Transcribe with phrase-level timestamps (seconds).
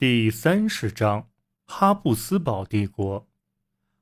[0.00, 1.28] 第三十章：
[1.66, 3.28] 哈布斯堡帝国。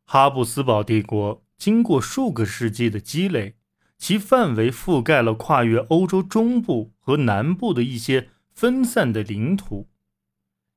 [0.05, 3.57] 哈布斯堡帝国经过数个世纪的积累，
[3.99, 9.89] 其范围覆盖了跨越欧洲中部和南部的一些分散的领土。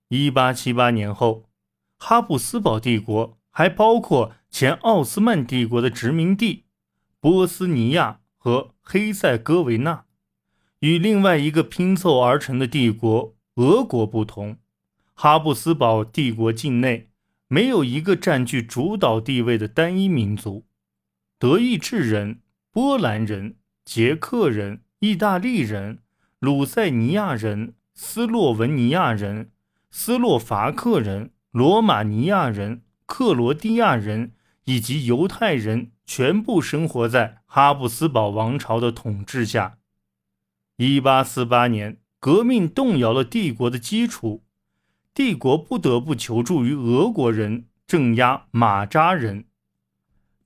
[0.08, 1.48] 一八七八年后，
[2.00, 6.66] 哈布斯堡帝国还包括前奥斯曼帝国的殖民地
[7.20, 10.06] 波斯尼亚和黑塞哥维那。
[10.80, 14.58] 与另外一个拼凑而成的帝国俄国不同。
[15.24, 17.12] 哈布斯堡帝国境内
[17.48, 20.66] 没有一个占据主导地位的单一民族。
[21.38, 26.00] 德意志人、波兰人、捷克人、意大利人、
[26.40, 29.52] 鲁塞尼亚人、斯洛文尼亚人、
[29.92, 34.32] 斯洛伐克人、罗马尼亚人、克罗地亚人
[34.64, 39.78] 以及犹太人，全部生活在哈布斯堡王朝的统治下。
[40.78, 44.44] 一八四八年，革命动摇了帝国的基础。
[45.14, 49.46] 帝国不得不求助于俄国人镇压马扎人，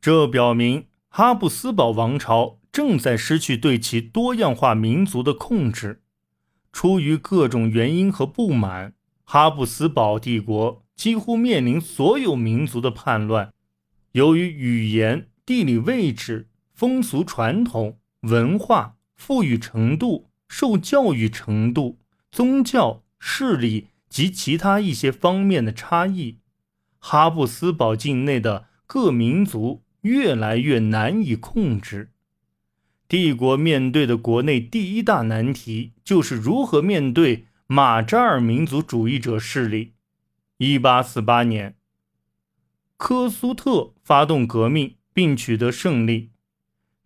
[0.02, 6.02] 这表明哈布斯堡王朝正在失去对其多样化民族的控制。
[6.72, 13.54] 出于各种原因和不满，哈布斯堡帝国几乎面临所有民族的叛乱。
[14.14, 22.00] 由于语言、地理位置、风俗传统、文化、富裕程度、受教育程度、
[22.32, 23.88] 宗教、势力。
[24.10, 26.40] 及其他一些方面的差异，
[27.00, 32.12] 哈布斯堡境内的各民族越来越难以控制。
[33.08, 39.94] 帝国面对的国内第一大难题就是如何面对马扎尔民族主义者势力。
[40.58, 41.76] 一八四八年，
[42.98, 46.32] 科苏特发动革命并取得胜利，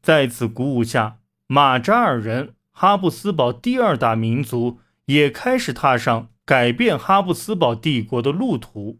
[0.02, 6.30] 在此鼓舞下，马扎尔人——哈布斯堡第二大民族，也开始踏上。
[6.50, 8.98] 改变哈布斯堡帝国的路途，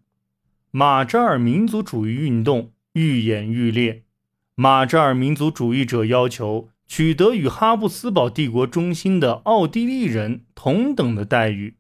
[0.70, 4.04] 马扎尔民族主义运动愈演愈烈。
[4.54, 11.78] 马扎尔民族主义者要求取得与哈布斯堡帝国中心的奥地利人同等的待遇。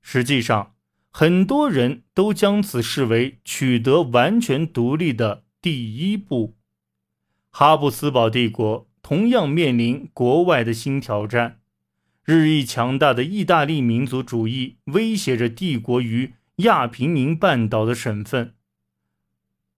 [0.00, 0.74] 实际上，
[1.10, 6.54] 很多人都将此视为取得完全独立的第一步。
[7.50, 11.57] 哈布斯堡帝国同样面临国外的新挑战。
[12.30, 18.54] 日益强大的意大利民族主义威胁着帝国于亚平宁半岛的省份。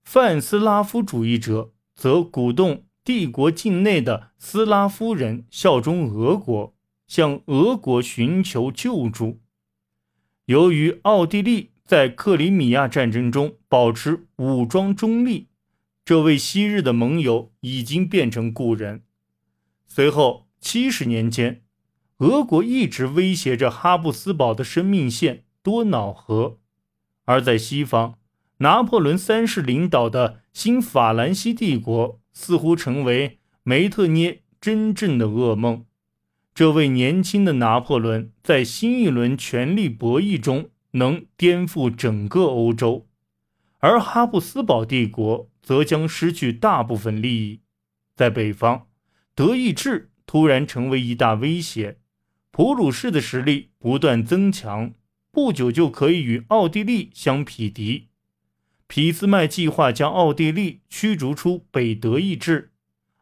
[0.02, 6.74] 泛斯拉夫主义者则鼓动帝国境内的斯拉夫人效忠俄国，
[7.06, 9.38] 向俄国寻求救助。
[10.46, 15.46] 由于奥地利在克里米亚战争中保持武装中立，
[16.04, 19.04] 这位昔日的盟友已经变成故人。
[19.86, 21.62] 随后七十年间。
[22.20, 26.58] 俄国一直威胁着哈布斯堡的生命线多瑙河，
[27.24, 28.18] 而在西方，
[28.58, 35.86] 拿破仑三世领导的新法兰西帝国似乎成为梅特涅真正的噩梦。
[36.54, 43.06] 这位年轻的拿破仑在新一轮权力博弈中能颠覆整个欧洲，
[43.78, 47.60] 而哈布斯堡帝国则将失去大部分利益。
[48.14, 48.88] 在北方，
[49.34, 51.96] 德意志突然成为一大威胁。
[52.52, 54.92] 普鲁士的实力不断增强，
[55.30, 58.08] 不久就可以与奥地利相匹敌。
[58.86, 62.72] 俾斯麦计划将奥地利驱逐出北德意志，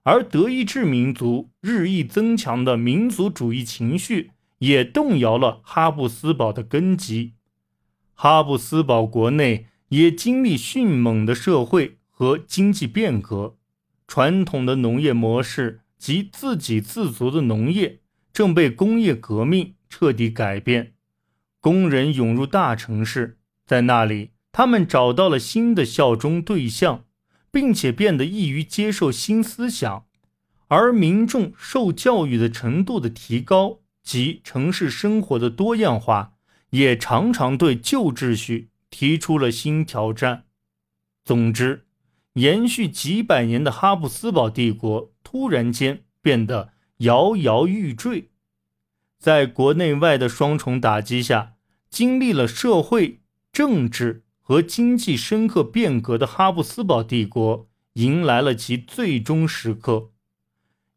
[0.02, 4.30] 而德意志民族日益增强的民族主义情绪
[4.60, 7.34] 也动摇了哈布斯堡的根基。
[8.14, 13.58] 哈布斯堡国内也经历迅猛的社会和经济变革，
[14.06, 18.00] 传统的农业模式及自给自足的农业。
[18.38, 20.94] 正被工业革命彻底改变，
[21.58, 27.04] 工人涌入大城市，在那里，他们找到了新的效忠对象，
[27.50, 30.04] 并且变得易于接受新思想。
[30.68, 36.34] 而民众受教育的程度的提高及城市生活的多样化，
[36.70, 40.44] 也常常对旧秩序提出了新挑战。
[41.24, 41.88] 总之，
[42.34, 46.74] 延续几百年的哈布斯堡帝国突然间变得。
[47.02, 48.32] 摇摇欲坠，
[49.18, 51.54] 在国内外的双重打击下，
[51.90, 53.20] 经历了社会、
[53.52, 60.10] 政治和经济深刻变革的哈布斯堡帝国，迎来了其最终时刻。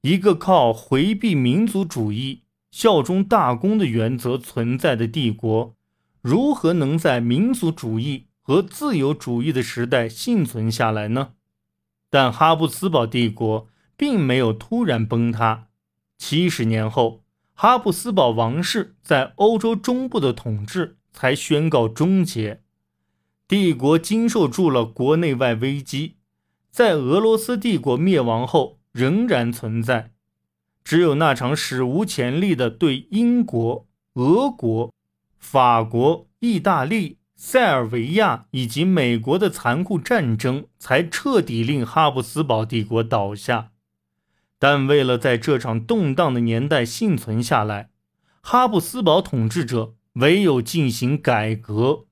[0.01, 5.75] 一个靠回避民族主义、效忠大公的原则存在的帝国，
[6.21, 11.33] 如何能在民族主义和自由主义的时代幸存下来呢？
[12.09, 13.67] 但哈布斯堡帝国
[13.97, 15.69] 并没有突然崩塌。
[16.17, 17.20] 七十年后，
[17.61, 22.63] 哈布斯堡王室在欧洲中部的统治才宣告终结。
[23.47, 26.15] 帝国经受住了国内外危机，
[26.71, 30.13] 在俄罗斯帝国灭亡后仍然存在。
[30.83, 33.85] 只有那场史无前例的对英国、
[34.15, 34.91] 俄国、
[35.37, 43.70] 法国、意大利、塞尔维亚以及美国的残酷战争，才彻底令哈布斯堡帝国倒下。
[44.63, 47.89] 但为了在这场动荡的年代幸存下来，
[48.43, 52.05] 哈布斯堡统治者唯有进行改革。